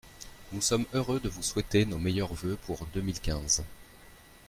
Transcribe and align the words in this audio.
Nous 0.51 0.61
sommes 0.61 0.87
heureux 0.95 1.19
de 1.19 1.29
vous 1.29 1.43
souhaiter 1.43 1.85
nos 1.85 1.99
meilleurs 1.99 2.33
vœux 2.33 2.57
pour 2.65 2.87
deux 2.87 3.01
mille 3.01 3.19
quinze. 3.19 3.63